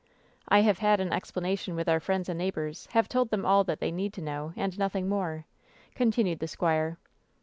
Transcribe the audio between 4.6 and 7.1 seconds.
nothing more," continued the squire.